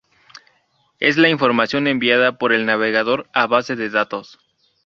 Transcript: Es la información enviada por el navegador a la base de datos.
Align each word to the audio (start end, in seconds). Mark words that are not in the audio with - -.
Es 0.99 1.15
la 1.17 1.29
información 1.29 1.85
enviada 1.85 2.39
por 2.39 2.53
el 2.53 2.65
navegador 2.65 3.29
a 3.33 3.41
la 3.41 3.45
base 3.49 3.75
de 3.75 3.91
datos. 3.91 4.39